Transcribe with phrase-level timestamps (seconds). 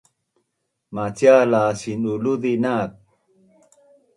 [0.93, 2.89] macial la sin’uluzi nak